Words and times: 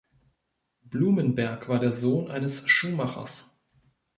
Blumenberg 0.81 1.69
war 1.69 1.77
der 1.79 1.91
Sohn 1.91 2.31
eines 2.31 2.67
Schuhmachers. 2.67 3.55